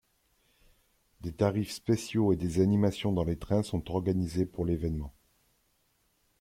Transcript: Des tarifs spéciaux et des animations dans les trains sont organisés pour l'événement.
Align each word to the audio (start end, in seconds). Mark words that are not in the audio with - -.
Des 1.19 1.31
tarifs 1.31 1.73
spéciaux 1.75 2.33
et 2.33 2.35
des 2.35 2.59
animations 2.59 3.11
dans 3.13 3.23
les 3.23 3.37
trains 3.37 3.61
sont 3.61 3.91
organisés 3.91 4.47
pour 4.47 4.65
l'événement. 4.65 5.13